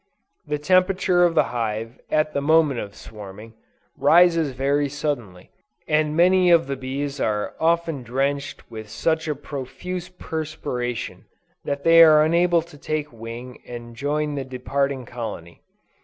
[0.47, 3.53] The temperature of the hive, at the moment of swarming,
[3.95, 5.51] rises very suddenly,
[5.87, 11.25] and many of the bees are often drenched with such a profuse perspiration
[11.65, 15.61] that they are unable to take wing and join the departing colony.